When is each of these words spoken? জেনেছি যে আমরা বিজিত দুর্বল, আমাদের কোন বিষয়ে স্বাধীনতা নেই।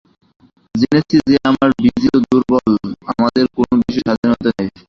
জেনেছি 0.75 1.15
যে 1.27 1.35
আমরা 1.49 1.67
বিজিত 1.77 2.15
দুর্বল, 2.25 2.71
আমাদের 3.11 3.45
কোন 3.55 3.69
বিষয়ে 3.79 4.05
স্বাধীনতা 4.07 4.49
নেই। 4.57 4.69